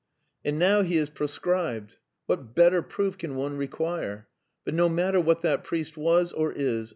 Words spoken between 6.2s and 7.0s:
or is.